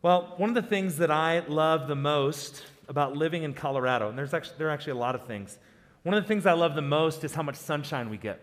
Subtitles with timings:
[0.00, 4.16] Well, one of the things that I love the most about living in Colorado, and
[4.16, 5.58] there's actually, there are actually a lot of things.
[6.04, 8.40] One of the things I love the most is how much sunshine we get.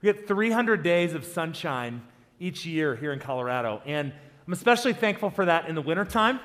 [0.00, 2.00] We get 300 days of sunshine
[2.38, 3.82] each year here in Colorado.
[3.84, 4.10] And
[4.46, 6.40] I'm especially thankful for that in the wintertime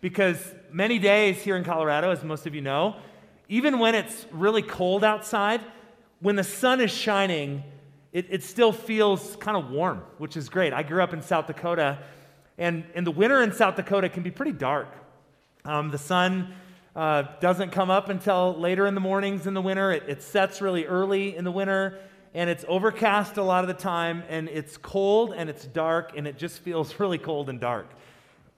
[0.00, 2.96] because many days here in Colorado, as most of you know,
[3.48, 5.60] even when it's really cold outside,
[6.18, 7.62] when the sun is shining,
[8.12, 10.72] it, it still feels kind of warm, which is great.
[10.72, 11.98] I grew up in South Dakota,
[12.58, 14.88] and, and the winter in South Dakota can be pretty dark.
[15.64, 16.54] Um, the sun
[16.96, 19.92] uh, doesn't come up until later in the mornings in the winter.
[19.92, 22.00] It, it sets really early in the winter,
[22.34, 26.26] and it's overcast a lot of the time, and it's cold and it's dark, and
[26.26, 27.86] it just feels really cold and dark.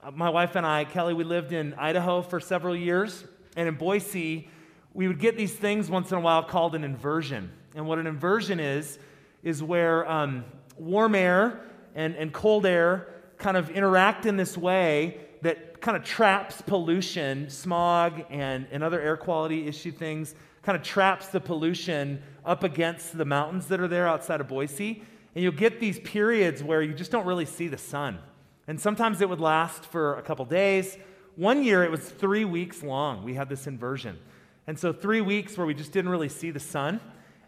[0.03, 3.25] Uh, my wife and I, Kelly, we lived in Idaho for several years,
[3.55, 4.49] and in Boise,
[4.95, 7.51] we would get these things once in a while called an inversion.
[7.75, 8.99] And what an inversion is,
[9.43, 10.45] is where um,
[10.79, 11.61] warm air
[11.95, 13.10] and, and cold air
[13.41, 19.01] kind of interact in this way that kind of traps pollution, smog, and, and other
[19.01, 23.89] air quality issue things, kind of traps the pollution up against the mountains that are
[23.89, 25.03] there outside of Boise.
[25.35, 28.19] And you'll get these periods where you just don't really see the sun.
[28.67, 30.99] And sometimes it would last for a couple days.
[31.37, 33.25] One year it was three weeks long.
[33.25, 34.19] We had this inversion.
[34.67, 37.01] And so, three weeks where we just didn't really see the sun.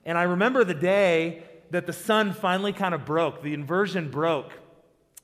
[0.05, 4.53] And I remember the day that the sun finally kind of broke, the inversion broke.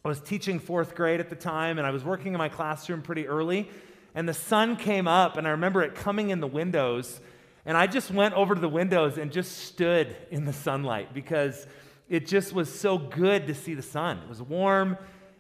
[0.05, 3.03] I was teaching fourth grade at the time, and I was working in my classroom
[3.03, 3.69] pretty early.
[4.15, 7.21] And the sun came up, and I remember it coming in the windows.
[7.67, 11.67] And I just went over to the windows and just stood in the sunlight because
[12.09, 14.19] it just was so good to see the sun.
[14.19, 14.97] It was warm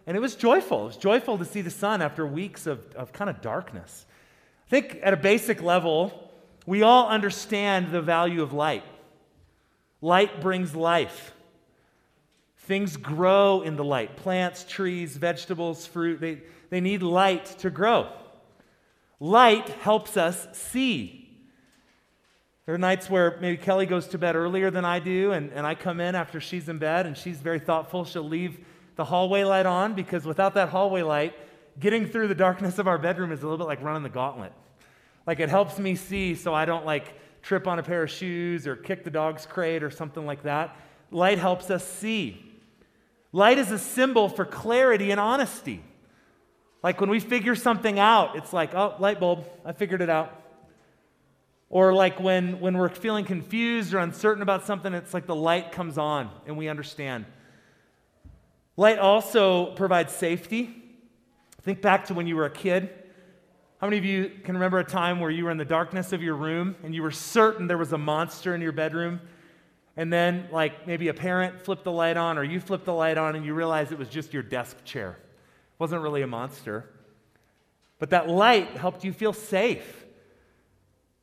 [0.06, 0.82] and it was joyful.
[0.82, 4.06] It was joyful to see the sun after weeks of, of kind of darkness.
[4.66, 6.30] I think at a basic level,
[6.66, 8.84] we all understand the value of light.
[10.00, 11.32] Light brings life.
[12.68, 16.20] Things grow in the light plants, trees, vegetables, fruit.
[16.20, 18.10] They, they need light to grow.
[19.18, 21.34] Light helps us see.
[22.66, 25.66] There are nights where maybe Kelly goes to bed earlier than I do, and, and
[25.66, 28.04] I come in after she's in bed, and she's very thoughtful.
[28.04, 28.62] She'll leave
[28.96, 31.32] the hallway light on because without that hallway light,
[31.80, 34.52] getting through the darkness of our bedroom is a little bit like running the gauntlet.
[35.26, 38.66] Like it helps me see so I don't like trip on a pair of shoes
[38.66, 40.76] or kick the dog's crate or something like that.
[41.10, 42.44] Light helps us see.
[43.32, 45.82] Light is a symbol for clarity and honesty.
[46.82, 50.34] Like when we figure something out, it's like, oh, light bulb, I figured it out.
[51.70, 55.72] Or like when, when we're feeling confused or uncertain about something, it's like the light
[55.72, 57.26] comes on and we understand.
[58.76, 60.74] Light also provides safety.
[61.62, 62.90] Think back to when you were a kid
[63.78, 66.20] how many of you can remember a time where you were in the darkness of
[66.20, 69.20] your room and you were certain there was a monster in your bedroom?
[69.98, 73.18] And then, like, maybe a parent flipped the light on or you flipped the light
[73.18, 75.18] on and you realized it was just your desk chair.
[75.18, 76.88] It wasn't really a monster.
[77.98, 80.06] But that light helped you feel safe.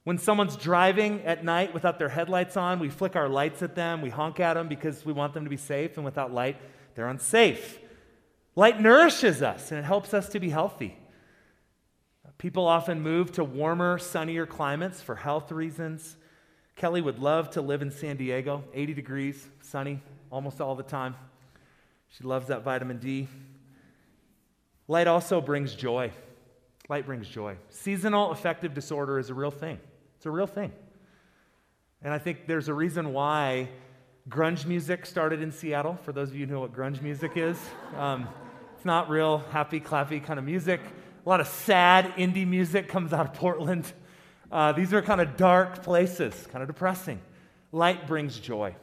[0.04, 4.02] When someone's driving at night without their headlights on, we flick our lights at them,
[4.02, 6.58] we honk at them because we want them to be safe, and without light,
[6.96, 7.80] they're unsafe.
[8.58, 10.98] Light nourishes us and it helps us to be healthy.
[12.38, 16.18] People often move to warmer, sunnier climates for health reasons.
[16.76, 21.16] Kelly would love to live in San Diego, 80 degrees, sunny almost all the time.
[22.10, 23.28] She loves that vitamin D.
[24.88, 26.12] Light also brings joy.
[26.90, 27.56] Light brings joy.
[27.70, 29.80] Seasonal affective disorder is a real thing.
[30.18, 30.74] It's a real thing.
[32.02, 33.70] And I think there's a reason why
[34.30, 37.58] grunge music started in Seattle, for those of you who know what grunge music is.
[37.98, 38.28] Um,
[38.76, 40.82] it's not real happy, clappy kind of music.
[41.26, 43.92] A lot of sad indie music comes out of Portland.
[44.52, 47.20] Uh, these are kind of dark places, kind of depressing.
[47.72, 48.76] Light brings joy.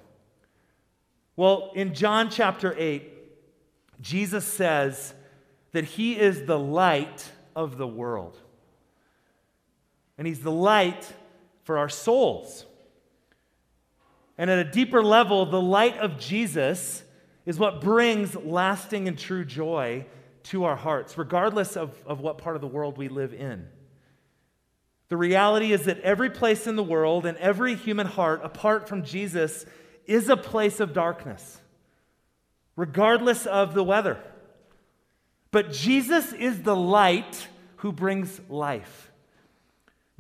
[1.36, 3.10] Well, in John chapter 8,
[4.00, 5.14] Jesus says
[5.72, 8.38] that he is the light of the world.
[10.18, 11.10] And he's the light
[11.64, 12.66] for our souls.
[14.36, 17.02] And at a deeper level, the light of Jesus
[17.46, 20.06] is what brings lasting and true joy
[20.44, 23.66] to our hearts, regardless of, of what part of the world we live in.
[25.12, 29.02] The reality is that every place in the world and every human heart, apart from
[29.02, 29.66] Jesus,
[30.06, 31.60] is a place of darkness,
[32.76, 34.18] regardless of the weather.
[35.50, 39.12] But Jesus is the light who brings life.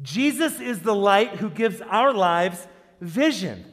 [0.02, 2.68] Jesus is the light who gives our lives
[3.00, 3.64] vision.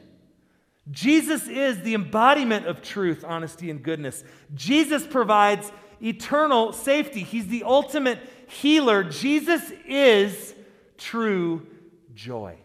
[0.90, 4.24] Jesus is the embodiment of truth, honesty, and goodness.
[4.54, 5.70] Jesus provides
[6.02, 7.24] eternal safety.
[7.24, 9.04] He's the ultimate healer.
[9.04, 10.54] Jesus is
[11.00, 11.66] true
[12.14, 12.56] joy.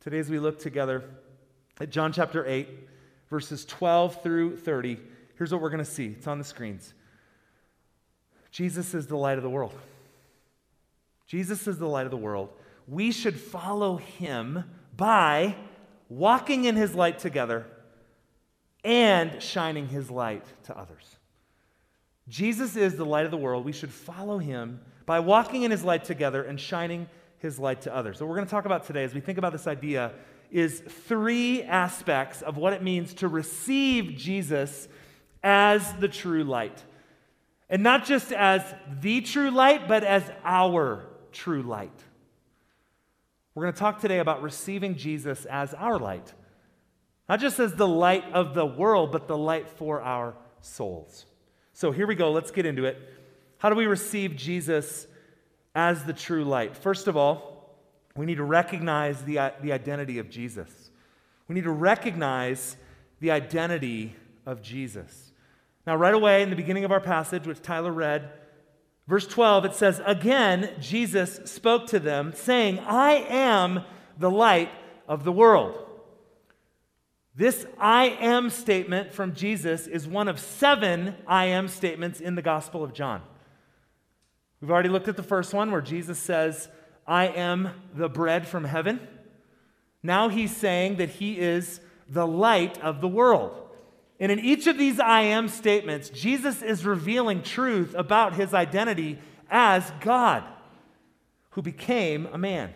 [0.00, 1.04] Today, as we look together
[1.80, 2.68] at John chapter 8,
[3.30, 4.98] verses 12 through 30,
[5.36, 6.06] here's what we're going to see.
[6.06, 6.94] It's on the screens.
[8.50, 9.74] Jesus is the light of the world.
[11.26, 12.48] Jesus is the light of the world.
[12.86, 14.64] We should follow him
[14.96, 15.54] by
[16.08, 17.66] walking in his light together
[18.82, 21.16] and shining his light to others.
[22.28, 23.66] Jesus is the light of the world.
[23.66, 27.08] We should follow him by walking in his light together and shining
[27.38, 28.18] his light to others.
[28.18, 30.12] So, we're going to talk about today as we think about this idea
[30.50, 34.86] is three aspects of what it means to receive Jesus
[35.42, 36.84] as the true light.
[37.70, 38.62] And not just as
[39.00, 42.04] the true light, but as our true light.
[43.54, 46.34] We're going to talk today about receiving Jesus as our light.
[47.30, 51.24] Not just as the light of the world, but the light for our souls.
[51.72, 52.30] So here we go.
[52.30, 53.17] Let's get into it.
[53.58, 55.06] How do we receive Jesus
[55.74, 56.76] as the true light?
[56.76, 57.76] First of all,
[58.16, 60.90] we need to recognize the, uh, the identity of Jesus.
[61.46, 62.76] We need to recognize
[63.20, 64.14] the identity
[64.46, 65.32] of Jesus.
[65.86, 68.30] Now, right away in the beginning of our passage, which Tyler read,
[69.06, 73.84] verse 12, it says, Again, Jesus spoke to them, saying, I am
[74.18, 74.70] the light
[75.08, 75.84] of the world.
[77.34, 82.42] This I am statement from Jesus is one of seven I am statements in the
[82.42, 83.22] Gospel of John.
[84.60, 86.68] We've already looked at the first one where Jesus says,
[87.06, 89.00] I am the bread from heaven.
[90.02, 93.52] Now he's saying that he is the light of the world.
[94.20, 99.18] And in each of these I am statements, Jesus is revealing truth about his identity
[99.50, 100.44] as God
[101.50, 102.74] who became a man.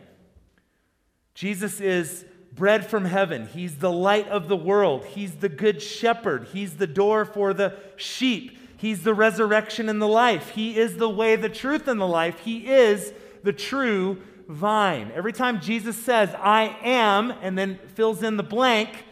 [1.34, 3.46] Jesus is bread from heaven.
[3.46, 5.04] He's the light of the world.
[5.04, 6.48] He's the good shepherd.
[6.52, 8.58] He's the door for the sheep.
[8.82, 10.48] He's the resurrection and the life.
[10.48, 12.40] He is the way, the truth, and the life.
[12.40, 13.12] He is
[13.44, 15.12] the true vine.
[15.14, 19.04] Every time Jesus says, I am, and then fills in the blank,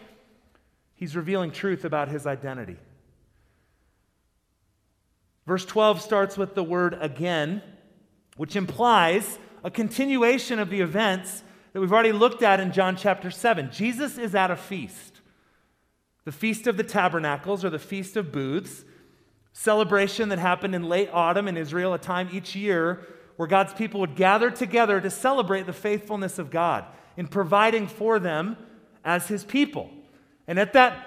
[0.97, 2.79] he's revealing truth about his identity.
[5.47, 7.63] Verse 12 starts with the word again,
[8.37, 11.45] which implies a continuation of the events
[11.75, 13.71] that we've already looked at in John chapter 7.
[13.71, 15.21] Jesus is at a feast.
[16.25, 18.85] The Feast of the Tabernacles, or the Feast of Booths,
[19.53, 23.07] celebration that happened in late autumn in Israel, a time each year
[23.37, 26.85] where God's people would gather together to celebrate the faithfulness of God
[27.17, 28.57] in providing for them
[29.05, 29.91] as his people.
[30.47, 31.07] And at that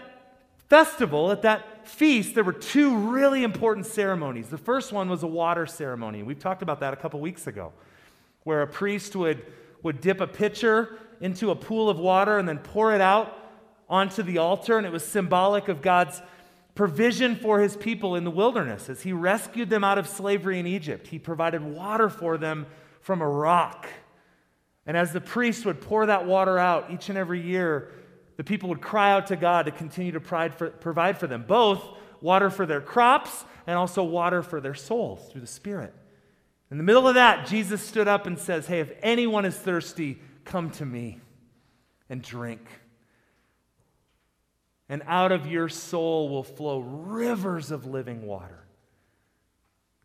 [0.69, 4.49] festival, at that feast, there were two really important ceremonies.
[4.49, 6.23] The first one was a water ceremony.
[6.23, 7.73] We've talked about that a couple weeks ago,
[8.43, 9.45] where a priest would
[9.83, 13.37] would dip a pitcher into a pool of water and then pour it out
[13.89, 14.77] onto the altar.
[14.77, 16.21] And it was symbolic of God's
[16.75, 18.89] provision for his people in the wilderness.
[18.89, 22.65] As he rescued them out of slavery in Egypt, he provided water for them
[23.01, 23.87] from a rock.
[24.85, 27.91] And as the priest would pour that water out each and every year,
[28.37, 31.83] the people would cry out to God to continue to provide for them, both
[32.21, 35.93] water for their crops and also water for their souls through the Spirit.
[36.71, 40.19] In the middle of that, Jesus stood up and says, Hey, if anyone is thirsty,
[40.43, 41.19] come to me
[42.09, 42.61] and drink.
[44.93, 48.63] And out of your soul will flow rivers of living water.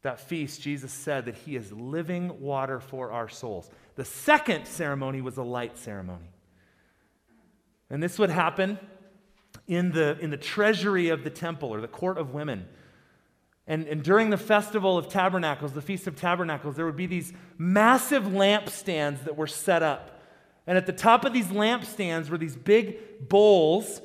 [0.01, 3.69] That feast, Jesus said that He is living water for our souls.
[3.97, 6.31] The second ceremony was a light ceremony.
[7.91, 8.79] And this would happen
[9.67, 12.67] in the, in the treasury of the temple or the court of women.
[13.67, 17.35] And, and during the Festival of Tabernacles, the Feast of Tabernacles, there would be these
[17.59, 20.19] massive lampstands that were set up.
[20.67, 24.01] And at the top of these lampstands were these big bowls.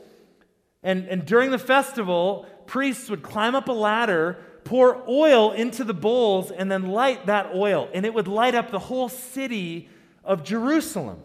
[0.84, 5.94] And, and during the festival, priests would climb up a ladder, pour oil into the
[5.94, 7.90] bowls, and then light that oil.
[7.94, 9.90] And it would light up the whole city
[10.24, 11.22] of Jerusalem.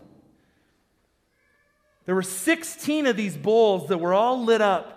[2.07, 4.95] There were 16 of these bowls that were all lit up.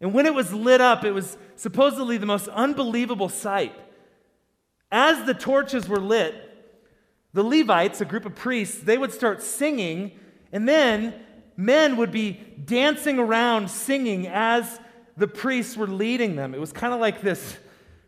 [0.00, 3.74] And when it was lit up, it was supposedly the most unbelievable sight.
[4.90, 6.34] As the torches were lit,
[7.32, 10.12] the Levites, a group of priests, they would start singing,
[10.52, 11.14] and then
[11.56, 14.80] men would be dancing around singing as
[15.16, 16.54] the priests were leading them.
[16.54, 17.56] It was kind of like this,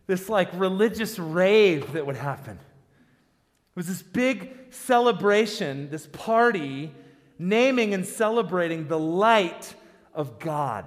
[0.06, 2.54] this like religious rave that would happen.
[2.56, 6.92] It was this big celebration, this party,
[7.38, 9.74] naming and celebrating the light
[10.14, 10.86] of God.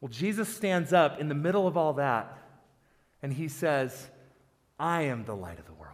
[0.00, 2.38] Well, Jesus stands up in the middle of all that
[3.22, 4.08] and he says,
[4.78, 5.92] I am the light of the world.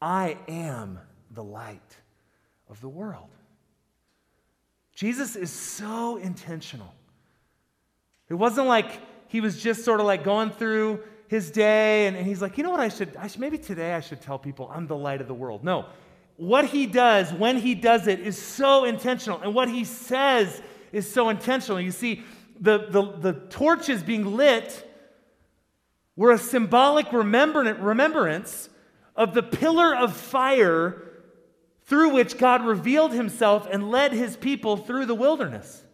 [0.00, 1.00] I am
[1.30, 1.98] the light
[2.68, 3.28] of the world.
[4.94, 6.92] Jesus is so intentional.
[8.28, 12.26] It wasn't like he was just sort of like going through his day and, and
[12.26, 14.70] he's like, you know what, I should, I should, maybe today I should tell people
[14.72, 15.64] I'm the light of the world.
[15.64, 15.86] No.
[16.36, 19.40] What he does when he does it is so intentional.
[19.40, 20.60] And what he says
[20.92, 21.80] is so intentional.
[21.80, 22.22] You see,
[22.60, 24.82] the, the, the torches being lit
[26.14, 28.70] were a symbolic remembrance
[29.14, 31.05] of the pillar of fire
[31.86, 35.84] through which God revealed himself and led his people through the wilderness.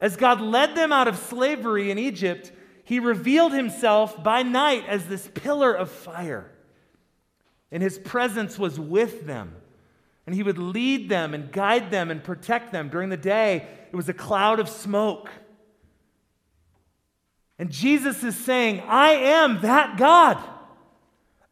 [0.00, 2.52] As God led them out of slavery in Egypt,
[2.84, 6.50] he revealed himself by night as this pillar of fire.
[7.70, 9.54] And his presence was with them.
[10.26, 12.88] And he would lead them and guide them and protect them.
[12.88, 15.30] During the day, it was a cloud of smoke.
[17.58, 20.38] And Jesus is saying, I am that God.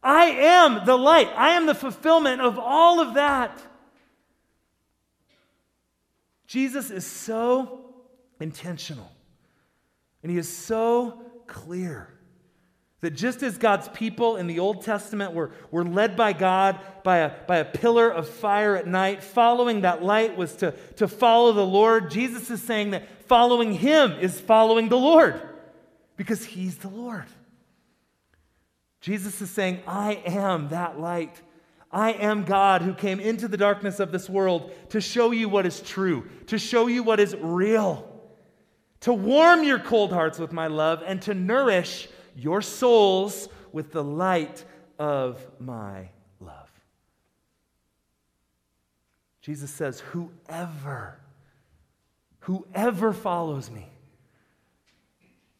[0.04, 1.30] I am the light.
[1.34, 3.60] I am the fulfillment of all of that.
[6.46, 7.94] Jesus is so
[8.38, 9.10] intentional
[10.22, 12.08] and he is so clear
[13.00, 17.18] that just as God's people in the Old Testament were, were led by God by
[17.18, 21.52] a, by a pillar of fire at night, following that light was to, to follow
[21.52, 25.40] the Lord, Jesus is saying that following him is following the Lord
[26.16, 27.26] because he's the Lord.
[29.04, 31.42] Jesus is saying, I am that light.
[31.92, 35.66] I am God who came into the darkness of this world to show you what
[35.66, 38.10] is true, to show you what is real,
[39.00, 44.02] to warm your cold hearts with my love, and to nourish your souls with the
[44.02, 44.64] light
[44.98, 46.08] of my
[46.40, 46.70] love.
[49.42, 51.20] Jesus says, Whoever,
[52.38, 53.86] whoever follows me,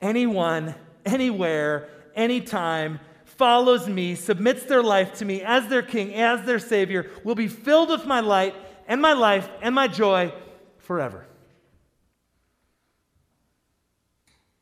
[0.00, 0.74] anyone,
[1.04, 3.00] anywhere, anytime,
[3.36, 7.48] follows me, submits their life to me as their king, as their savior, will be
[7.48, 8.54] filled with my light
[8.86, 10.32] and my life and my joy
[10.78, 11.26] forever.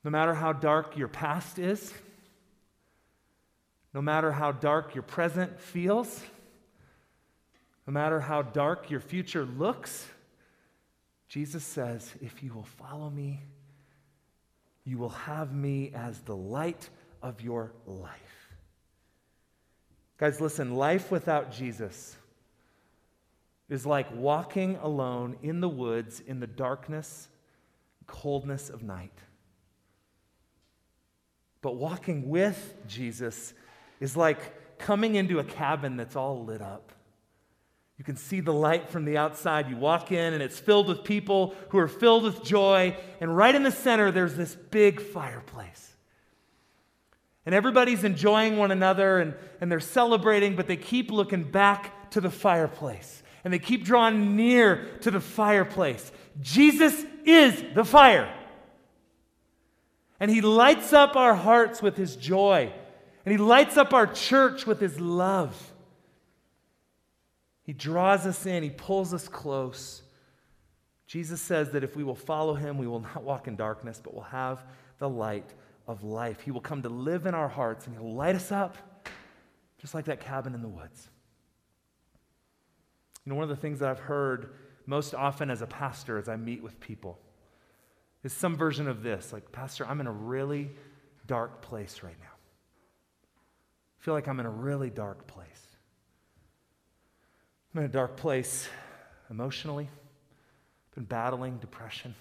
[0.05, 1.93] No matter how dark your past is,
[3.95, 6.21] no matter how dark your present feels,
[7.87, 10.07] no matter how dark your future looks,
[11.29, 13.41] Jesus says, if you will follow me,
[14.85, 16.89] you will have me as the light
[17.23, 18.42] of your life.
[20.23, 22.17] Guys, listen, life without Jesus
[23.69, 27.29] is like walking alone in the woods in the darkness,
[28.07, 29.19] coldness of night.
[31.61, 33.53] But walking with Jesus
[33.99, 36.93] is like coming into a cabin that's all lit up.
[37.99, 39.69] You can see the light from the outside.
[39.69, 42.97] You walk in, and it's filled with people who are filled with joy.
[43.21, 45.92] And right in the center, there's this big fireplace.
[47.45, 52.21] And everybody's enjoying one another and, and they're celebrating, but they keep looking back to
[52.21, 53.23] the fireplace.
[53.45, 56.13] And they keep drawing near to the fireplace.
[56.41, 58.33] Jesus is the fire.
[60.21, 62.73] And he lights up our hearts with his joy.
[63.25, 65.73] And he lights up our church with his love.
[67.65, 70.03] He draws us in, He pulls us close.
[71.07, 74.15] Jesus says that if we will follow Him, we will not walk in darkness, but
[74.15, 74.65] will have
[74.99, 75.53] the light
[75.87, 76.41] of life.
[76.41, 78.77] He will come to live in our hearts and He'll light us up
[79.79, 81.09] just like that cabin in the woods.
[83.25, 84.55] You know, one of the things that I've heard
[84.87, 87.19] most often as a pastor as I meet with people
[88.23, 90.71] is some version of this like, Pastor, I'm in a really
[91.27, 92.27] dark place right now.
[92.27, 95.67] I feel like I'm in a really dark place.
[97.75, 98.69] I'm in a dark place
[99.31, 99.89] emotionally,
[100.91, 102.15] I've been battling depression,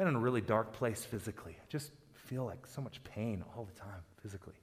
[0.00, 1.58] been in a really dark place physically.
[1.60, 4.54] I just feel like so much pain all the time physically.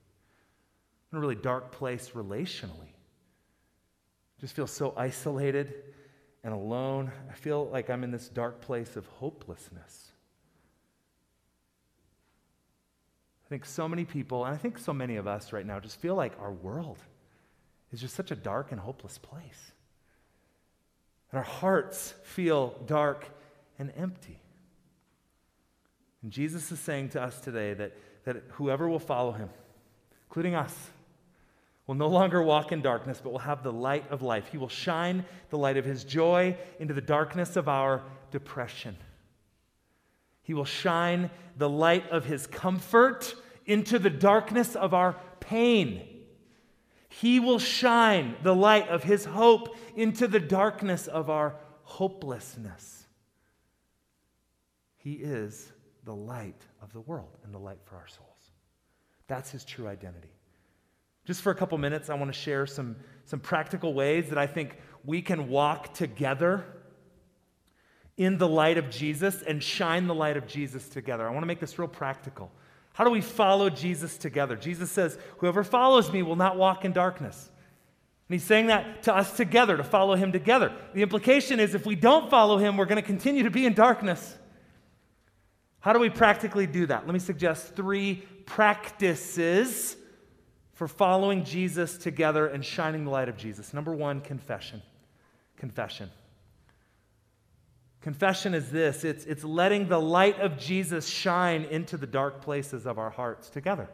[1.12, 2.90] In a really dark place relationally.
[4.40, 5.74] Just feel so isolated
[6.42, 7.12] and alone.
[7.30, 10.10] I feel like I'm in this dark place of hopelessness.
[13.46, 16.00] I think so many people, and I think so many of us right now, just
[16.00, 16.98] feel like our world
[17.92, 19.70] is just such a dark and hopeless place.
[21.30, 23.28] And our hearts feel dark
[23.78, 24.40] and empty.
[26.22, 27.92] And Jesus is saying to us today that,
[28.24, 29.50] that whoever will follow him,
[30.28, 30.74] including us,
[31.86, 34.48] will no longer walk in darkness, but will have the light of life.
[34.50, 38.96] He will shine the light of his joy into the darkness of our depression.
[40.42, 43.34] He will shine the light of his comfort
[43.64, 46.02] into the darkness of our pain.
[47.08, 53.06] He will shine the light of His hope into the darkness of our hopelessness.
[54.98, 55.72] He is
[56.08, 58.52] the light of the world and the light for our souls.
[59.26, 60.32] That's His true identity.
[61.26, 62.96] Just for a couple minutes, I want to share some,
[63.26, 66.64] some practical ways that I think we can walk together
[68.16, 71.28] in the light of Jesus and shine the light of Jesus together.
[71.28, 72.50] I want to make this real practical.
[72.94, 74.56] How do we follow Jesus together?
[74.56, 77.50] Jesus says, Whoever follows me will not walk in darkness.
[78.30, 80.72] And he's saying that to us together, to follow him together.
[80.94, 83.74] The implication is if we don't follow him, we're going to continue to be in
[83.74, 84.37] darkness.
[85.80, 87.06] How do we practically do that?
[87.06, 89.96] Let me suggest three practices
[90.72, 93.74] for following Jesus together and shining the light of Jesus.
[93.74, 94.82] Number one, confession.
[95.56, 96.10] Confession.
[98.00, 102.86] Confession is this it's, it's letting the light of Jesus shine into the dark places
[102.86, 103.88] of our hearts together.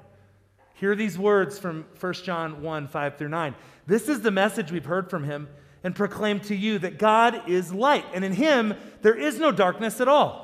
[0.75, 3.55] Hear these words from 1 John 1 5 through 9.
[3.87, 5.49] This is the message we've heard from him
[5.83, 10.01] and proclaimed to you that God is light, and in him there is no darkness
[10.01, 10.44] at all.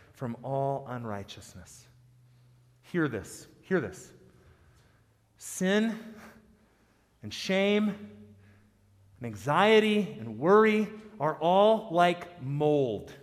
[0.13, 1.85] from all unrighteousness.
[2.81, 3.47] Hear this.
[3.61, 4.11] Hear this.
[5.37, 5.97] Sin
[7.23, 7.89] and shame
[9.19, 10.87] and anxiety and worry
[11.19, 13.13] are all like mold.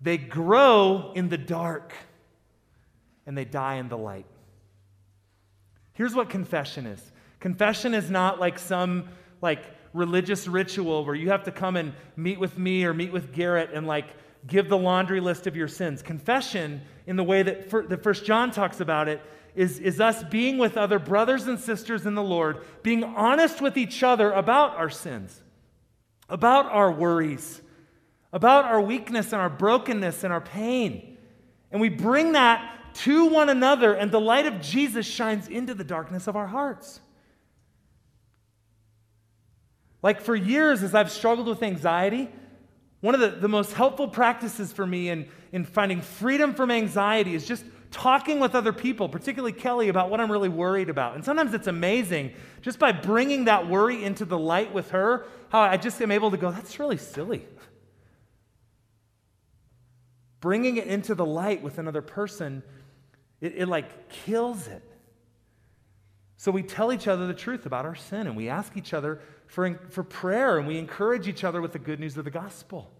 [0.00, 1.92] They grow in the dark
[3.24, 4.26] and they die in the light.
[5.92, 9.08] Here's what confession is confession is not like some
[9.40, 13.32] like religious ritual where you have to come and meet with me or meet with
[13.32, 14.06] Garrett and like
[14.46, 16.02] give the laundry list of your sins.
[16.02, 19.22] Confession, in the way that, for, that First John talks about it,
[19.54, 23.76] is, is us being with other brothers and sisters in the Lord, being honest with
[23.76, 25.42] each other about our sins,
[26.28, 27.60] about our worries,
[28.32, 31.18] about our weakness and our brokenness and our pain.
[31.70, 35.84] And we bring that to one another, and the light of Jesus shines into the
[35.84, 37.00] darkness of our hearts.
[40.02, 42.28] Like for years, as I've struggled with anxiety,
[43.02, 47.34] one of the, the most helpful practices for me in, in finding freedom from anxiety
[47.34, 51.16] is just talking with other people, particularly Kelly, about what I'm really worried about.
[51.16, 55.60] And sometimes it's amazing just by bringing that worry into the light with her, how
[55.60, 57.44] I just am able to go, that's really silly.
[60.40, 62.62] Bringing it into the light with another person,
[63.40, 64.82] it, it like kills it.
[66.36, 69.20] So we tell each other the truth about our sin and we ask each other
[69.46, 72.90] for, for prayer and we encourage each other with the good news of the gospel.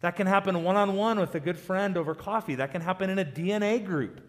[0.00, 2.56] That can happen one on one with a good friend over coffee.
[2.56, 4.20] That can happen in a DNA group.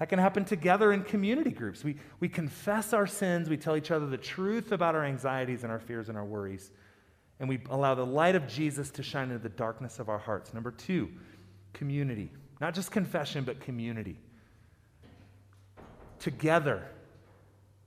[0.00, 1.84] That can happen together in community groups.
[1.84, 5.70] We, we confess our sins, we tell each other the truth about our anxieties and
[5.70, 6.70] our fears and our worries,
[7.38, 10.54] and we allow the light of Jesus to shine into the darkness of our hearts.
[10.54, 11.10] Number two,
[11.74, 12.32] community.
[12.62, 14.18] Not just confession, but community.
[16.18, 16.86] Together,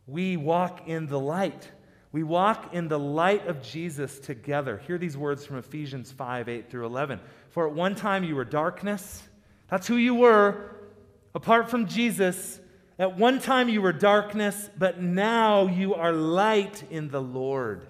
[0.06, 1.70] we walk in the light.
[2.13, 4.78] We walk in the light of Jesus together.
[4.86, 7.19] Hear these words from Ephesians 5 8 through 11.
[7.49, 9.23] For at one time you were darkness.
[9.67, 10.76] That's who you were.
[11.34, 12.60] Apart from Jesus,
[12.99, 17.88] at one time you were darkness, but now you are light in the Lord.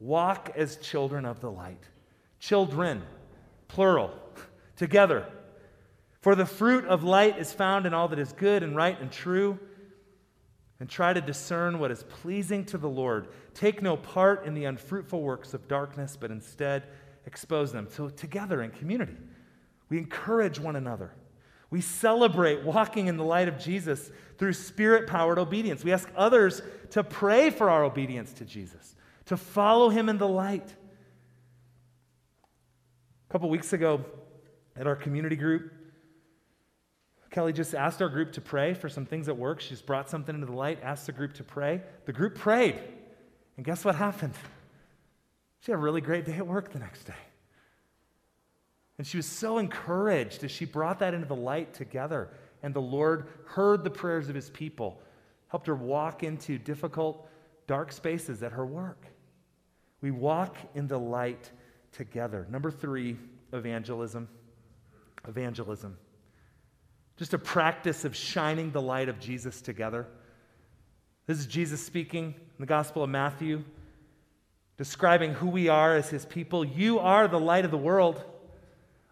[0.00, 1.84] Walk as children of the light.
[2.40, 3.02] Children,
[3.68, 4.12] plural,
[4.76, 5.26] together.
[6.22, 9.12] For the fruit of light is found in all that is good and right and
[9.12, 9.58] true
[10.80, 13.28] and try to discern what is pleasing to the Lord.
[13.54, 16.84] Take no part in the unfruitful works of darkness, but instead
[17.26, 17.86] expose them.
[17.90, 19.16] So, together in community,
[19.88, 21.12] we encourage one another.
[21.70, 25.82] We celebrate walking in the light of Jesus through spirit powered obedience.
[25.82, 28.94] We ask others to pray for our obedience to Jesus,
[29.26, 30.74] to follow him in the light.
[33.28, 34.04] A couple weeks ago
[34.76, 35.72] at our community group,
[37.34, 39.60] Kelly just asked our group to pray for some things at work.
[39.60, 41.82] She's brought something into the light, asked the group to pray.
[42.04, 42.78] The group prayed.
[43.56, 44.34] And guess what happened?
[45.58, 47.22] She had a really great day at work the next day.
[48.98, 52.28] And she was so encouraged as she brought that into the light together.
[52.62, 55.02] And the Lord heard the prayers of his people,
[55.48, 57.28] helped her walk into difficult,
[57.66, 59.06] dark spaces at her work.
[60.02, 61.50] We walk in the light
[61.90, 62.46] together.
[62.48, 63.16] Number three,
[63.52, 64.28] evangelism.
[65.26, 65.98] Evangelism.
[67.16, 70.06] Just a practice of shining the light of Jesus together.
[71.26, 73.62] This is Jesus speaking in the Gospel of Matthew,
[74.76, 76.64] describing who we are as his people.
[76.64, 78.22] You are the light of the world.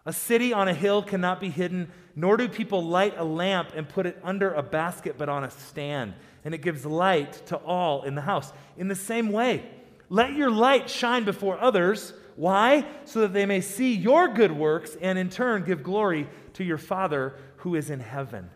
[0.04, 3.88] A city on a hill cannot be hidden, nor do people light a lamp and
[3.88, 8.02] put it under a basket, but on a stand, and it gives light to all
[8.02, 8.52] in the house.
[8.76, 9.64] In the same way,
[10.08, 12.12] let your light shine before others.
[12.34, 12.84] Why?
[13.04, 16.78] So that they may see your good works and in turn give glory to your
[16.78, 18.50] Father who is in heaven.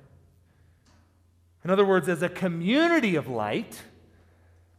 [1.65, 3.81] In other words, as a community of light,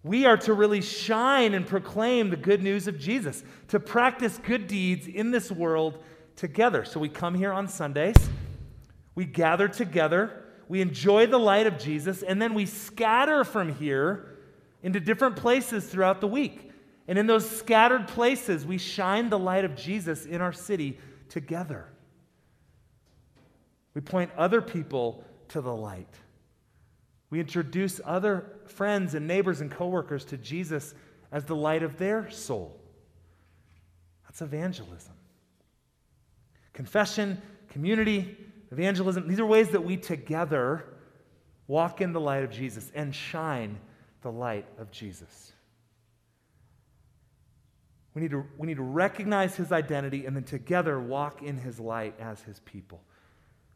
[0.03, 4.67] we are to really shine and proclaim the good news of Jesus, to practice good
[4.67, 6.03] deeds in this world
[6.35, 6.83] together.
[6.83, 8.17] So we come here on Sundays,
[9.15, 14.37] we gather together, we enjoy the light of Jesus, and then we scatter from here
[14.83, 16.69] into different places throughout the week.
[17.07, 20.97] And in those scattered places, we shine the light of Jesus in our city
[21.29, 21.87] together.
[23.97, 26.13] We point other people to the light.
[27.31, 30.93] We introduce other friends and neighbors and coworkers to Jesus
[31.31, 32.79] as the light of their soul.
[34.25, 35.13] That's evangelism.
[36.73, 38.37] Confession, community,
[38.71, 40.85] evangelism, these are ways that we together
[41.65, 43.79] walk in the light of Jesus and shine
[44.21, 45.53] the light of Jesus.
[48.13, 51.79] We need, to, we need to recognize his identity and then together walk in his
[51.79, 53.01] light as his people.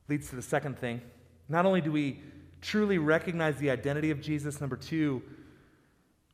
[0.08, 1.02] Leads to the second thing.
[1.48, 2.22] Not only do we
[2.62, 5.22] truly recognize the identity of Jesus, number two,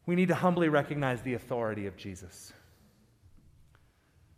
[0.05, 2.53] we need to humbly recognize the authority of Jesus.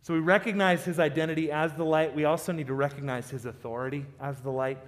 [0.02, 2.14] So we recognize his identity as the light.
[2.14, 4.78] We also need to recognize his authority as the light.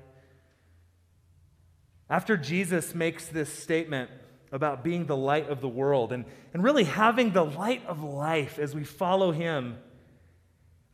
[2.08, 4.10] After Jesus makes this statement
[4.50, 8.58] about being the light of the world and, and really having the light of life
[8.58, 9.78] as we follow him,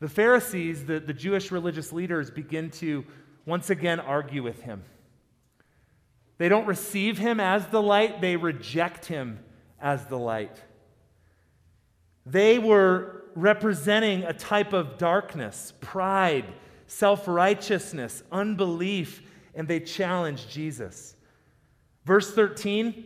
[0.00, 3.04] the Pharisees, the, the Jewish religious leaders, begin to
[3.48, 4.84] once again argue with him.
[6.36, 9.40] They don't receive him as the light, they reject him
[9.80, 10.62] as the light.
[12.26, 16.44] They were representing a type of darkness, pride,
[16.86, 19.22] self righteousness, unbelief,
[19.54, 21.16] and they challenge Jesus.
[22.04, 23.02] Verse 13,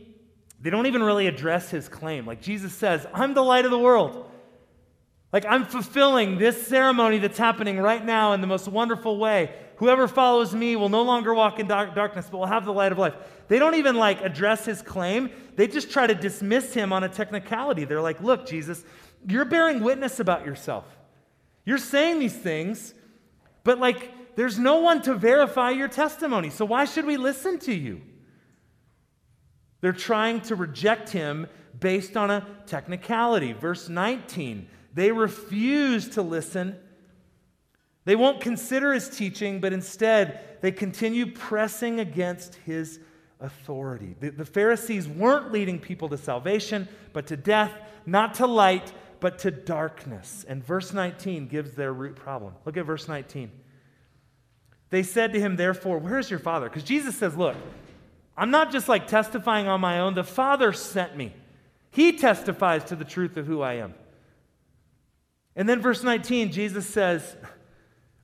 [0.61, 2.26] they don't even really address his claim.
[2.26, 4.28] Like Jesus says, I'm the light of the world.
[5.33, 9.55] Like I'm fulfilling this ceremony that's happening right now in the most wonderful way.
[9.83, 12.92] Whoever follows me will no longer walk in dark, darkness, but will have the light
[12.92, 13.14] of life.
[13.49, 15.29] They don't even like address his claim.
[15.57, 17.85] They just try to dismiss him on a technicality.
[17.85, 18.85] They're like, look, Jesus,
[19.27, 20.85] you're bearing witness about yourself.
[21.64, 22.95] You're saying these things,
[23.64, 26.51] but like, there's no one to verify your testimony.
[26.51, 28.03] So why should we listen to you?
[29.81, 33.53] They're trying to reject him based on a technicality.
[33.53, 36.79] Verse 19, they refuse to listen.
[38.05, 42.99] They won't consider his teaching, but instead they continue pressing against his
[43.41, 44.17] authority.
[44.21, 47.73] The, the Pharisees weren't leading people to salvation, but to death,
[48.07, 50.45] not to light, but to darkness.
[50.49, 52.55] And verse 19 gives their root problem.
[52.65, 53.51] Look at verse 19.
[54.91, 56.69] They said to him, therefore, Where's your father?
[56.69, 57.57] Because Jesus says, Look,
[58.37, 60.15] I'm not just like testifying on my own.
[60.15, 61.35] The Father sent me.
[61.91, 63.95] He testifies to the truth of who I am.
[65.55, 67.37] And then verse 19, Jesus says,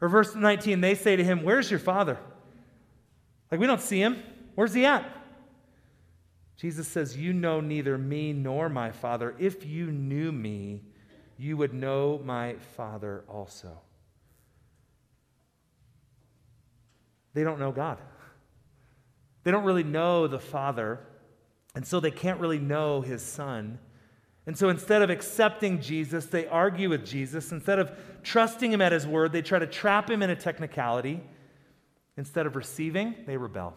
[0.00, 2.18] or verse 19, they say to him, Where's your father?
[3.50, 4.22] Like, we don't see him.
[4.54, 5.18] Where's he at?
[6.56, 9.34] Jesus says, You know neither me nor my Father.
[9.38, 10.82] If you knew me,
[11.38, 13.80] you would know my Father also.
[17.32, 17.98] They don't know God.
[19.44, 20.98] They don't really know the Father,
[21.76, 23.78] and so they can't really know his Son.
[24.48, 27.52] And so instead of accepting Jesus, they argue with Jesus.
[27.52, 31.20] Instead of trusting him at his word, they try to trap him in a technicality.
[32.16, 33.74] Instead of receiving, they rebel.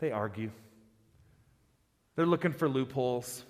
[0.00, 0.50] They argue.
[2.16, 3.44] They're looking for loopholes.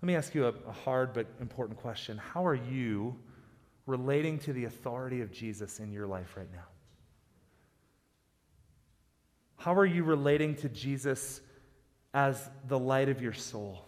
[0.00, 2.16] Let me ask you a, a, hard but important question.
[2.16, 3.14] How are you
[3.84, 6.64] relating to the authority of Jesus in your life right now?
[9.58, 11.42] How are you relating to Jesus
[12.12, 13.84] as the light of your soul?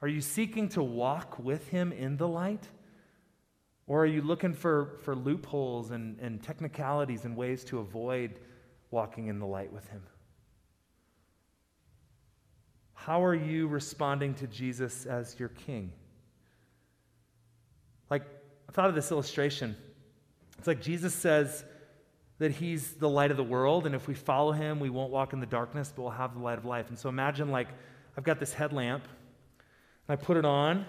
[0.00, 2.68] Are you seeking to walk with him in the light?
[3.86, 8.40] Or are you looking for, for loopholes and, and technicalities and ways to avoid
[8.90, 10.02] walking in the light with him?
[12.94, 15.92] How are you responding to Jesus as your king?
[18.10, 18.22] Like,
[18.68, 19.76] I thought of this illustration.
[20.58, 21.64] It's like Jesus says
[22.42, 25.32] that he's the light of the world, and if we follow him, we won't walk
[25.32, 26.88] in the darkness, but we'll have the light of life.
[26.88, 27.68] And so imagine, like,
[28.18, 29.04] I've got this headlamp,
[30.08, 30.84] and I put it on,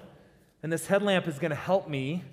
[0.63, 2.23] and this headlamp is going to help me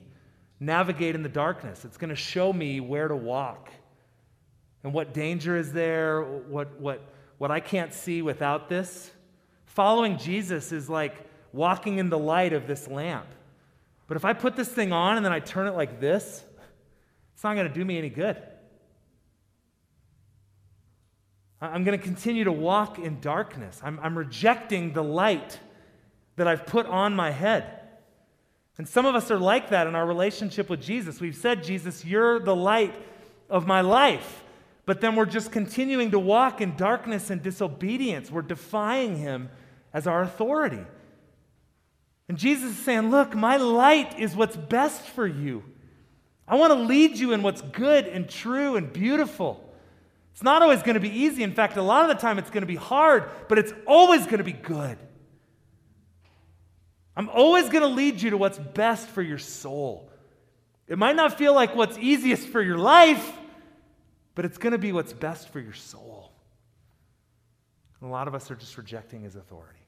[0.59, 1.85] navigate in the darkness.
[1.85, 3.69] It's going to show me where to walk
[4.85, 7.03] and what danger is there, what, what,
[7.37, 9.11] what I can't see without this.
[9.67, 11.15] Following Jesus is like
[11.53, 13.27] walking in the light of this lamp.
[14.07, 16.43] But if I put this thing on and then I turn it like this,
[17.35, 18.43] it's not going to do me any good.
[21.61, 23.81] I'm going to continue to walk in darkness.
[23.83, 25.59] I'm, I'm rejecting the light
[26.37, 27.81] that I've put on my head.
[28.79, 31.21] And some of us are like that in our relationship with Jesus.
[31.21, 32.95] We've said, Jesus, you're the light
[33.51, 34.43] of my life.
[34.87, 38.31] But then we're just continuing to walk in darkness and disobedience.
[38.31, 39.51] We're defying him
[39.93, 40.85] as our authority.
[42.29, 45.63] And Jesus is saying, Look, my light is what's best for you.
[46.49, 49.70] I want to lead you in what's good and true and beautiful.
[50.41, 51.43] It's not always going to be easy.
[51.43, 54.25] In fact, a lot of the time it's going to be hard, but it's always
[54.25, 54.97] going to be good.
[57.15, 60.11] I'm always going to lead you to what's best for your soul.
[60.89, 63.35] It might not feel like what's easiest for your life,
[64.35, 66.33] but it's going to be what's best for your soul.
[68.01, 69.85] And a lot of us are just rejecting his authority.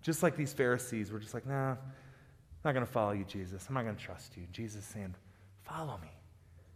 [0.00, 1.78] Just like these Pharisees, we're just like, nah, I'm
[2.64, 3.66] not going to follow you, Jesus.
[3.68, 4.44] I'm not going to trust you.
[4.52, 5.14] Jesus is saying,
[5.64, 6.08] follow me,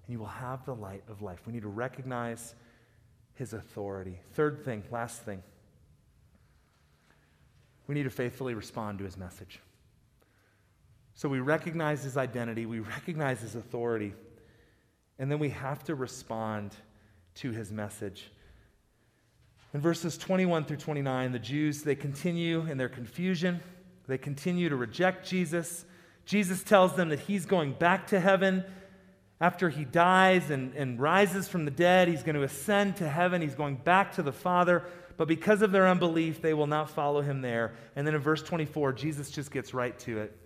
[0.06, 1.38] and you will have the light of life.
[1.46, 2.54] We need to recognize
[3.40, 4.20] his authority.
[4.34, 5.42] Third thing, last thing,
[7.86, 9.60] we need to faithfully respond to his message.
[11.14, 14.12] So we recognize his identity, we recognize his authority,
[15.18, 16.76] and then we have to respond
[17.36, 18.30] to his message.
[19.72, 23.60] In verses 21 through 29, the Jews, they continue in their confusion.
[24.06, 25.86] They continue to reject Jesus.
[26.26, 28.64] Jesus tells them that he's going back to heaven
[29.40, 32.08] after he dies and, and rises from the dead.
[32.08, 33.40] He's going to ascend to heaven.
[33.40, 34.84] He's going back to the Father.
[35.16, 37.74] But because of their unbelief, they will not follow him there.
[37.96, 40.36] And then in verse 24, Jesus just gets right to it.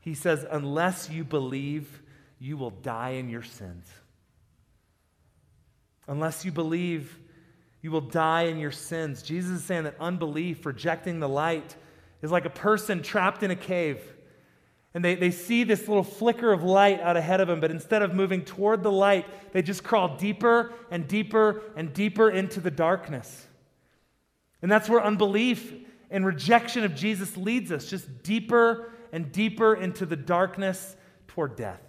[0.00, 2.02] He says, Unless you believe,
[2.38, 3.86] you will die in your sins.
[6.08, 7.18] Unless you believe,
[7.82, 9.22] you will die in your sins.
[9.22, 11.74] Jesus is saying that unbelief, rejecting the light,
[12.22, 14.00] is like a person trapped in a cave.
[14.96, 18.00] And they, they see this little flicker of light out ahead of them, but instead
[18.00, 22.70] of moving toward the light, they just crawl deeper and deeper and deeper into the
[22.70, 23.46] darkness.
[24.62, 25.70] And that's where unbelief
[26.10, 30.96] and rejection of Jesus leads us, just deeper and deeper into the darkness
[31.28, 31.82] toward death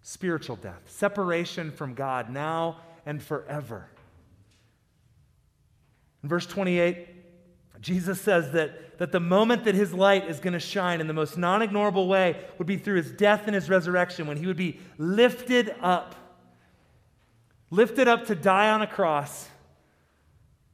[0.00, 3.86] spiritual death, separation from God now and forever.
[6.22, 7.08] In verse 28,
[7.82, 11.12] Jesus says that, that the moment that his light is going to shine in the
[11.12, 14.56] most non ignorable way would be through his death and his resurrection, when he would
[14.56, 16.14] be lifted up,
[17.70, 19.48] lifted up to die on a cross,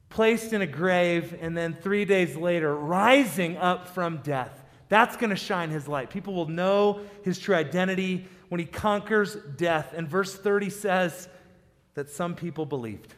[0.09, 4.63] placed in a grave, and then three days later, rising up from death.
[4.87, 6.11] That's going to shine his light.
[6.11, 9.93] People will know his true identity when he conquers death.
[9.95, 11.27] And verse 30 says
[11.95, 13.15] that some people believed.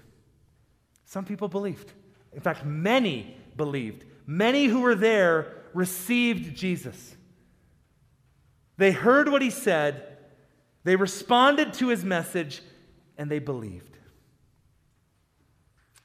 [1.05, 1.91] Some people believed.
[2.31, 4.05] In fact, many believed.
[4.25, 7.15] Many who were there received Jesus.
[8.77, 10.17] They heard what he said,
[10.83, 12.61] they responded to his message,
[13.17, 13.97] and they believed.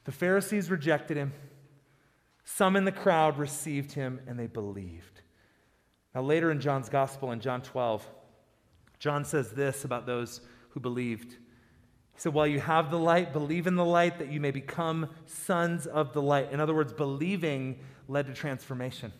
[0.03, 1.33] The Pharisees rejected him.
[2.45, 5.21] Some in the crowd received him and they believed.
[6.15, 8.07] Now, later in John's gospel, in John 12,
[8.99, 11.35] John says this about those who believed.
[12.17, 15.85] Said, While you have the light, believe in the light that you may become sons
[15.85, 16.51] of the light.
[16.51, 19.13] In other words, believing led to transformation.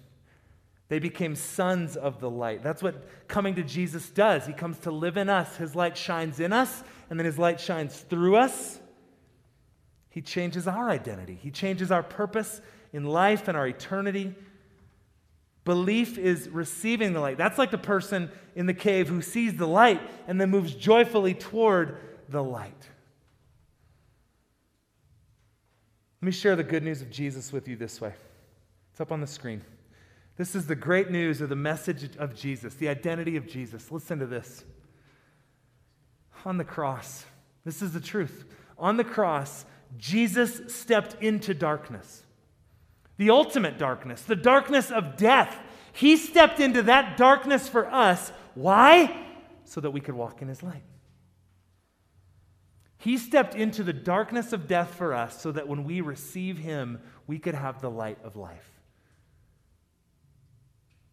[0.89, 2.63] They became sons of the light.
[2.63, 4.45] That's what coming to Jesus does.
[4.45, 5.57] He comes to live in us.
[5.57, 8.79] His light shines in us, and then his light shines through us.
[10.09, 12.61] He changes our identity, he changes our purpose
[12.93, 14.33] in life and our eternity.
[15.65, 17.37] Belief is receiving the light.
[17.37, 21.33] That's like the person in the cave who sees the light and then moves joyfully
[21.33, 21.97] toward
[22.29, 22.87] the light.
[26.21, 28.13] Let me share the good news of Jesus with you this way.
[28.91, 29.61] It's up on the screen.
[30.35, 33.91] This is the great news of the message of Jesus, the identity of Jesus.
[33.91, 34.63] Listen to this.
[36.45, 37.25] On the cross,
[37.65, 38.45] this is the truth.
[38.77, 39.65] On the cross,
[39.97, 42.23] Jesus stepped into darkness,
[43.17, 45.57] the ultimate darkness, the darkness of death.
[45.93, 48.31] He stepped into that darkness for us.
[48.53, 49.25] Why?
[49.65, 50.83] So that we could walk in his light.
[52.97, 56.99] He stepped into the darkness of death for us so that when we receive Him,
[57.27, 58.71] we could have the light of life.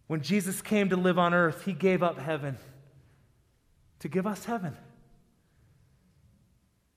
[0.06, 2.56] When Jesus came to live on earth, He gave up heaven
[4.00, 4.76] to give us heaven.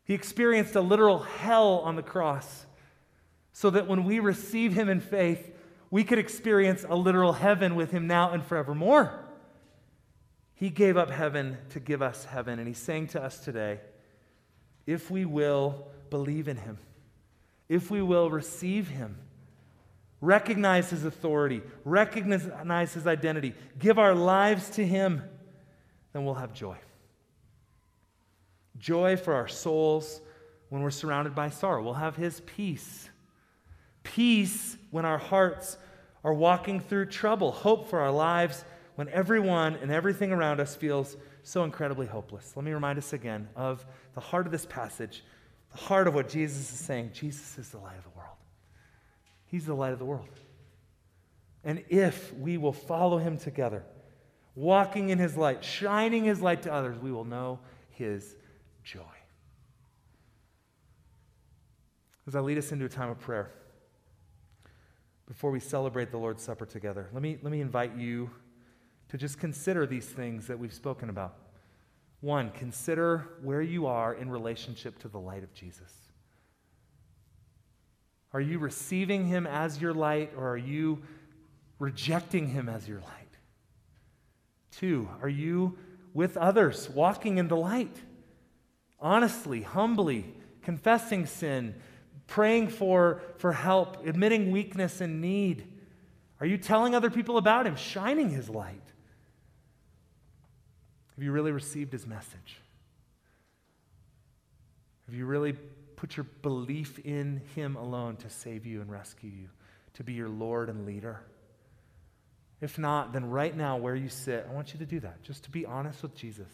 [0.06, 2.66] He experienced a literal hell on the cross
[3.52, 5.54] so that when we receive Him in faith,
[5.92, 9.26] we could experience a literal heaven with Him now and forevermore.
[10.54, 13.80] He gave up heaven to give us heaven, and He's saying to us today,
[14.88, 16.80] if we will believe in him,
[17.70, 19.18] if we will receive him,
[20.22, 25.22] recognize his authority, recognize his identity, give our lives to him,
[26.14, 26.78] then we'll have joy.
[28.80, 30.22] Joy for our souls
[30.70, 31.84] when we're surrounded by sorrow.
[31.84, 33.10] We'll have his peace.
[34.04, 35.78] Peace when our hearts
[36.24, 37.52] are walking through trouble.
[37.52, 38.64] Hope for our lives
[38.96, 42.52] when everyone and everything around us feels so incredibly hopeless.
[42.58, 45.24] Let me remind us again of the heart of this passage,
[45.72, 47.12] the heart of what Jesus is saying.
[47.14, 48.36] Jesus is the light of the world.
[49.46, 50.28] He's the light of the world.
[51.64, 53.86] And if we will follow him together,
[54.56, 57.60] walking in his light, shining his light to others, we will know
[57.92, 58.36] his
[58.84, 59.00] joy.
[62.28, 63.52] As I lead us into a time of prayer,
[65.30, 68.30] before we celebrate the Lord's Supper together, let me, let me invite you
[69.10, 71.36] to just consider these things that we've spoken about.
[72.22, 75.94] One, consider where you are in relationship to the light of Jesus.
[78.34, 81.02] Are you receiving him as your light or are you
[81.80, 83.38] rejecting him as your light?
[84.72, 85.78] Two, are you
[86.14, 87.96] with others walking in the light?
[89.00, 90.26] Honestly, humbly,
[90.62, 91.76] confessing sin,
[92.26, 95.68] praying for, for help, admitting weakness and need.
[96.40, 98.82] Are you telling other people about him, shining his light?
[101.18, 102.62] Have you really received his message?
[105.08, 105.54] Have you really
[105.96, 109.50] put your belief in him alone to save you and rescue you,
[109.96, 111.22] to be your Lord and leader?
[112.62, 115.44] If not, then right now, where you sit, I want you to do that, just
[115.46, 116.52] to be honest with Jesus.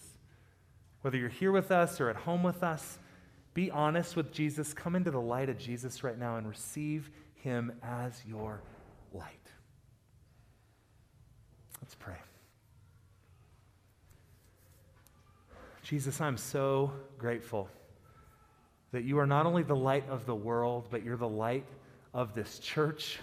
[1.01, 2.99] Whether you're here with us or at home with us,
[3.53, 4.73] be honest with Jesus.
[4.73, 8.61] Come into the light of Jesus right now and receive him as your
[9.13, 9.51] light.
[11.81, 12.15] Let's pray.
[15.83, 17.69] Jesus, I'm so grateful
[18.93, 21.65] that you are not only the light of the world, but you're the light
[22.13, 23.19] of this church.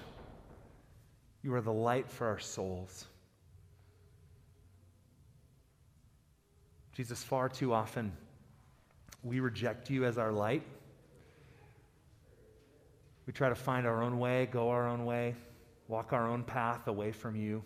[1.42, 3.06] You are the light for our souls.
[6.92, 8.12] Jesus, far too often
[9.22, 10.62] we reject you as our light.
[13.26, 15.34] We try to find our own way, go our own way,
[15.88, 17.62] walk our own path away from you.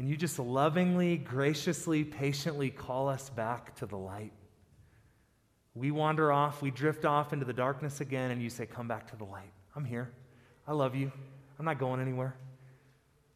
[0.00, 4.32] And you just lovingly, graciously, patiently call us back to the light.
[5.74, 9.10] We wander off, we drift off into the darkness again, and you say, Come back
[9.10, 9.52] to the light.
[9.76, 10.10] I'm here.
[10.66, 11.12] I love you.
[11.58, 12.34] I'm not going anywhere.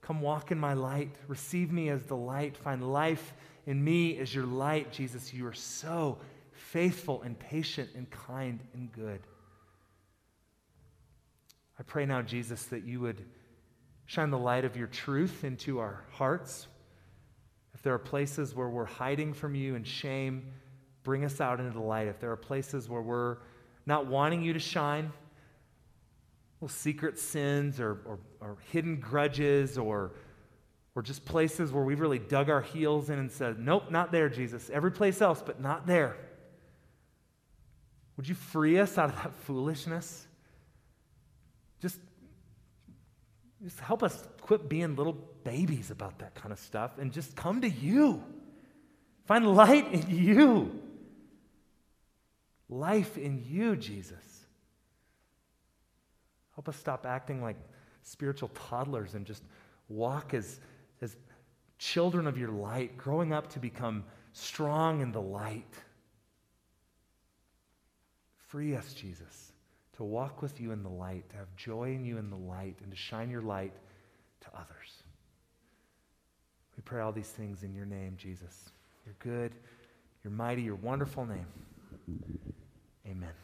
[0.00, 1.14] Come walk in my light.
[1.28, 2.56] Receive me as the light.
[2.56, 3.34] Find life
[3.66, 5.34] in me as your light, Jesus.
[5.34, 6.16] You are so
[6.52, 9.20] faithful and patient and kind and good.
[11.78, 13.22] I pray now, Jesus, that you would
[14.06, 16.66] Shine the light of your truth into our hearts.
[17.74, 20.52] If there are places where we're hiding from you in shame,
[21.02, 22.08] bring us out into the light.
[22.08, 23.38] If there are places where we're
[23.86, 25.12] not wanting you to shine,
[26.60, 30.12] little secret sins or, or, or hidden grudges or,
[30.94, 34.28] or just places where we've really dug our heels in and said, Nope, not there,
[34.28, 34.70] Jesus.
[34.70, 36.16] Every place else, but not there.
[38.16, 40.26] Would you free us out of that foolishness?
[41.80, 41.98] Just
[43.64, 47.62] just help us quit being little babies about that kind of stuff and just come
[47.62, 48.22] to you.
[49.24, 50.82] Find light in you.
[52.68, 54.46] Life in you, Jesus.
[56.54, 57.56] Help us stop acting like
[58.02, 59.42] spiritual toddlers and just
[59.88, 60.60] walk as,
[61.00, 61.16] as
[61.78, 65.72] children of your light, growing up to become strong in the light.
[68.48, 69.53] Free us, Jesus
[69.96, 72.76] to walk with you in the light, to have joy in you in the light,
[72.82, 73.72] and to shine your light
[74.40, 75.02] to others.
[76.76, 78.70] We pray all these things in your name, Jesus.
[79.06, 79.52] You're good,
[80.22, 81.46] you're mighty, your wonderful name.
[83.06, 83.43] Amen.